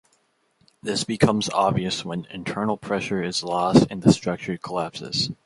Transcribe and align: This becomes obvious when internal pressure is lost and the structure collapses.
This 0.81 1.03
becomes 1.03 1.47
obvious 1.51 2.03
when 2.03 2.25
internal 2.31 2.75
pressure 2.75 3.21
is 3.21 3.43
lost 3.43 3.85
and 3.91 4.01
the 4.01 4.11
structure 4.11 4.57
collapses. 4.57 5.29